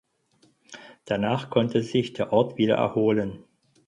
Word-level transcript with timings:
Danach 1.05 1.51
konnte 1.51 1.83
sich 1.83 2.13
der 2.13 2.33
Ort 2.33 2.57
wieder 2.57 2.73
erholen. 2.75 3.43